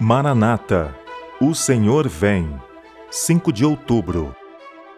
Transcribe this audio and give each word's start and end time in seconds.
Maranata, 0.00 0.94
o 1.40 1.56
Senhor 1.56 2.06
vem. 2.06 2.48
5 3.10 3.52
de 3.52 3.64
outubro. 3.64 4.32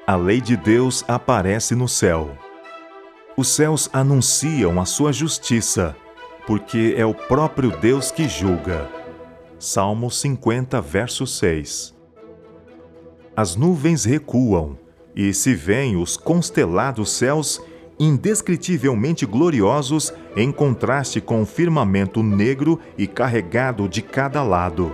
A 0.06 0.14
lei 0.14 0.42
de 0.42 0.58
Deus 0.58 1.02
aparece 1.08 1.74
no 1.74 1.88
céu. 1.88 2.36
Os 3.34 3.48
céus 3.48 3.88
anunciam 3.94 4.78
a 4.78 4.84
sua 4.84 5.10
justiça, 5.10 5.96
porque 6.46 6.92
é 6.98 7.06
o 7.06 7.14
próprio 7.14 7.74
Deus 7.78 8.10
que 8.10 8.28
julga. 8.28 8.90
Salmo 9.58 10.10
50, 10.10 10.82
verso 10.82 11.26
6. 11.26 11.96
As 13.34 13.56
nuvens 13.56 14.04
recuam, 14.04 14.78
e 15.16 15.32
se 15.32 15.54
veem 15.54 15.96
os 15.96 16.18
constelados 16.18 17.12
céus 17.12 17.58
indescritivelmente 18.00 19.26
gloriosos 19.26 20.10
em 20.34 20.50
contraste 20.50 21.20
com 21.20 21.42
o 21.42 21.46
firmamento 21.46 22.22
negro 22.22 22.80
e 22.96 23.06
carregado 23.06 23.86
de 23.86 24.00
cada 24.00 24.42
lado. 24.42 24.90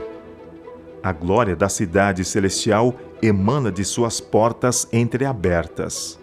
A 1.01 1.13
glória 1.13 1.55
da 1.55 1.69
cidade 1.69 2.25
celestial 2.25 2.97
emana 3.23 3.71
de 3.71 3.85
suas 3.85 4.21
portas 4.21 4.89
entreabertas. 4.93 6.19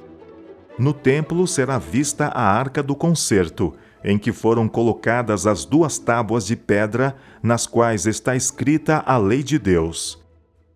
No 0.78 0.92
templo 0.92 1.48
será 1.48 1.78
vista 1.78 2.26
a 2.28 2.42
arca 2.42 2.84
do 2.84 2.96
concerto, 2.96 3.74
em 4.04 4.18
que 4.18 4.34
foram 4.34 4.68
colocadas 4.68 5.48
as 5.48 5.64
duas 5.64 5.98
tábuas 5.98 6.46
de 6.46 6.58
pedra 6.58 7.16
nas 7.42 7.66
quais 7.66 8.06
está 8.06 8.36
escrita 8.36 9.02
a 9.06 9.18
lei 9.18 9.42
de 9.42 9.58
Deus. 9.58 10.22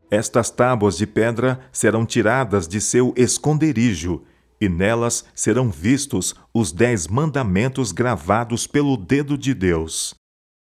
Estas 0.09 0.49
tábuas 0.49 0.95
de 0.95 1.05
pedra 1.05 1.59
serão 1.69 2.05
tiradas 2.05 2.65
de 2.65 2.79
seu 2.79 3.13
esconderijo 3.17 4.21
e 4.59 4.67
nelas 4.67 5.25
serão 5.33 5.69
vistos 5.69 6.35
os 6.53 6.71
dez 6.71 7.07
mandamentos 7.07 7.91
gravados 7.91 8.65
pelo 8.67 8.97
dedo 8.97 9.37
de 9.37 9.53
Deus. 9.53 10.15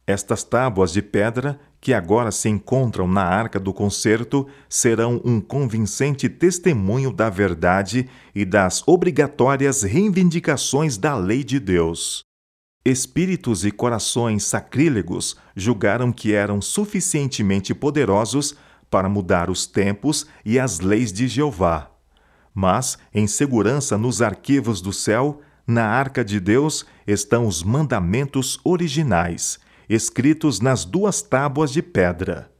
Estas 0.07 0.43
tábuas 0.43 0.93
de 0.93 1.03
pedra, 1.03 1.61
que 1.81 1.93
agora 1.93 2.31
se 2.31 2.49
encontram 2.49 3.07
na 3.07 3.23
arca 3.23 3.61
do 3.61 3.75
concerto, 3.75 4.47
serão 4.69 5.21
um 5.23 5.39
convincente 5.41 6.29
testemunho 6.29 7.13
da 7.13 7.29
verdade 7.29 8.09
e 8.35 8.45
das 8.45 8.83
obrigatórias 8.87 9.83
reivindicações 9.83 10.97
da 10.97 11.15
lei 11.15 11.45
de 11.45 11.61
Deus. 11.61 12.23
Espíritos 12.85 13.67
e 13.67 13.71
corações 13.71 14.45
sacrílegos 14.45 15.37
julgaram 15.55 16.11
que 16.11 16.33
eram 16.33 16.63
suficientemente 16.63 17.75
poderosos 17.75 18.55
para 18.89 19.11
mudar 19.11 19.51
os 19.51 19.67
tempos 19.67 20.27
e 20.43 20.59
as 20.59 20.81
leis 20.81 21.13
de 21.13 21.29
Jeová 21.29 21.98
mas, 22.61 22.99
em 23.15 23.29
segurança 23.29 23.97
nos 23.97 24.21
arquivos 24.21 24.81
do 24.81 24.93
céu, 24.93 25.41
na 25.65 25.87
arca 25.87 26.25
de 26.25 26.41
Deus, 26.41 26.85
estão 27.07 27.47
os 27.47 27.63
mandamentos 27.63 28.59
originais, 28.65 29.61
escritos 29.89 30.59
nas 30.59 30.85
duas 30.85 31.23
tábuas 31.23 31.71
de 31.71 31.81
pedra. 31.81 32.51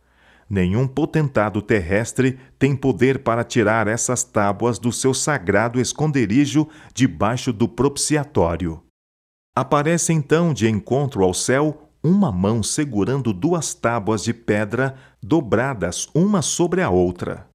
Nenhum 0.49 0.87
potentado 0.87 1.61
terrestre 1.61 2.39
tem 2.61 2.77
poder 2.77 3.25
para 3.25 3.43
tirar 3.43 3.89
essas 3.89 4.23
tábuas 4.23 4.79
do 4.79 4.93
seu 4.93 5.13
sagrado 5.13 5.81
esconderijo 5.81 6.69
debaixo 6.95 7.53
do 7.53 7.69
propiciatório. 7.69 8.81
Aparece 9.53 10.13
então 10.13 10.55
de 10.55 10.69
encontro 10.69 11.25
ao 11.25 11.35
céu 11.35 11.91
uma 12.05 12.31
mão 12.31 12.63
segurando 12.63 13.33
duas 13.33 13.75
tábuas 13.75 14.23
de 14.23 14.33
pedra 14.33 14.95
dobradas 15.21 16.07
uma 16.15 16.41
sobre 16.41 16.83
a 16.83 16.89
outra 16.89 17.49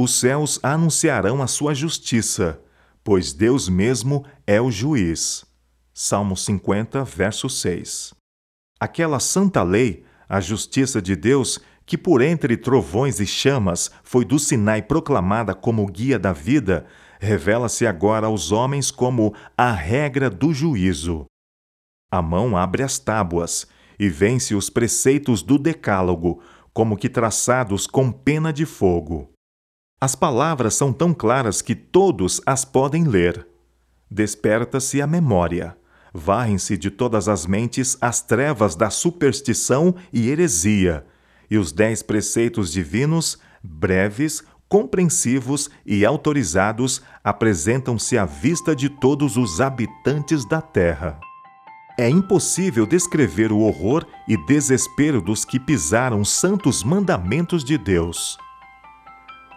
os 0.00 0.12
céus 0.14 0.60
anunciarão 0.62 1.42
a 1.42 1.48
sua 1.48 1.74
justiça, 1.74 2.62
pois 3.02 3.32
Deus 3.32 3.68
mesmo 3.68 4.24
é 4.46 4.60
o 4.60 4.70
juiz. 4.70 5.44
Salmo 5.92 6.36
50, 6.36 7.02
verso 7.02 7.50
6. 7.50 8.14
Aquela 8.78 9.18
santa 9.18 9.64
lei, 9.64 10.04
a 10.28 10.40
justiça 10.40 11.02
de 11.02 11.16
Deus, 11.16 11.58
que 11.84 11.98
por 11.98 12.22
entre 12.22 12.56
trovões 12.56 13.18
e 13.18 13.26
chamas 13.26 13.90
foi 14.04 14.24
do 14.24 14.38
Sinai 14.38 14.82
proclamada 14.82 15.52
como 15.52 15.84
guia 15.86 16.16
da 16.16 16.32
vida, 16.32 16.86
revela-se 17.18 17.84
agora 17.84 18.28
aos 18.28 18.52
homens 18.52 18.92
como 18.92 19.34
a 19.56 19.72
regra 19.72 20.30
do 20.30 20.54
juízo. 20.54 21.26
A 22.08 22.22
mão 22.22 22.56
abre 22.56 22.84
as 22.84 23.00
tábuas 23.00 23.66
e 23.98 24.08
vence 24.08 24.54
os 24.54 24.70
preceitos 24.70 25.42
do 25.42 25.58
Decálogo, 25.58 26.40
como 26.72 26.96
que 26.96 27.08
traçados 27.08 27.84
com 27.88 28.12
pena 28.12 28.52
de 28.52 28.64
fogo. 28.64 29.32
As 30.00 30.14
palavras 30.14 30.74
são 30.74 30.92
tão 30.92 31.12
claras 31.12 31.60
que 31.60 31.74
todos 31.74 32.40
as 32.46 32.64
podem 32.64 33.02
ler. 33.02 33.44
Desperta-se 34.08 35.02
a 35.02 35.08
memória. 35.08 35.76
Varrem-se 36.14 36.76
de 36.76 36.88
todas 36.88 37.28
as 37.28 37.46
mentes 37.46 37.98
as 38.00 38.22
trevas 38.22 38.76
da 38.76 38.90
superstição 38.90 39.94
e 40.12 40.28
heresia, 40.30 41.04
e 41.50 41.58
os 41.58 41.72
dez 41.72 42.00
preceitos 42.00 42.72
divinos, 42.72 43.38
breves, 43.62 44.44
compreensivos 44.68 45.68
e 45.84 46.06
autorizados, 46.06 47.02
apresentam-se 47.24 48.16
à 48.16 48.24
vista 48.24 48.76
de 48.76 48.88
todos 48.88 49.36
os 49.36 49.60
habitantes 49.60 50.48
da 50.48 50.62
terra. 50.62 51.18
É 51.98 52.08
impossível 52.08 52.86
descrever 52.86 53.50
o 53.50 53.58
horror 53.58 54.06
e 54.28 54.36
desespero 54.46 55.20
dos 55.20 55.44
que 55.44 55.58
pisaram 55.58 56.20
os 56.20 56.30
santos 56.30 56.84
mandamentos 56.84 57.64
de 57.64 57.76
Deus. 57.76 58.38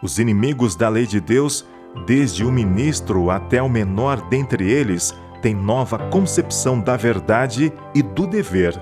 Os 0.01 0.17
inimigos 0.17 0.75
da 0.75 0.89
lei 0.89 1.05
de 1.05 1.21
Deus, 1.21 1.65
desde 2.07 2.43
o 2.43 2.51
ministro 2.51 3.29
até 3.29 3.61
o 3.61 3.69
menor 3.69 4.27
dentre 4.29 4.69
eles, 4.69 5.13
têm 5.41 5.53
nova 5.53 5.97
concepção 6.09 6.79
da 6.79 6.97
verdade 6.97 7.71
e 7.93 8.01
do 8.01 8.25
dever. 8.25 8.81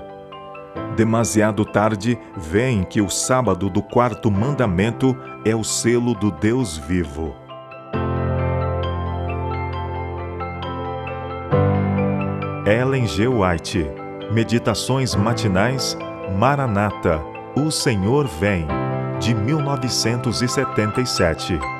Demasiado 0.96 1.64
tarde, 1.64 2.18
veem 2.36 2.84
que 2.84 3.00
o 3.00 3.08
sábado 3.08 3.68
do 3.68 3.82
quarto 3.82 4.30
mandamento 4.30 5.16
é 5.44 5.54
o 5.54 5.64
selo 5.64 6.14
do 6.14 6.30
Deus 6.30 6.76
vivo. 6.76 7.34
Ellen 12.66 13.06
G. 13.06 13.26
White 13.26 13.86
Meditações 14.32 15.14
matinais 15.16 15.96
Maranata 16.38 17.20
O 17.56 17.70
Senhor 17.70 18.28
vem 18.28 18.66
de 19.20 19.34
1977. 19.34 21.79